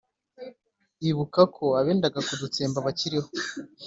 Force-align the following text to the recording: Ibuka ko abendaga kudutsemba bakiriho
Ibuka 1.09 1.41
ko 1.55 1.65
abendaga 1.79 2.19
kudutsemba 2.27 2.79
bakiriho 2.85 3.29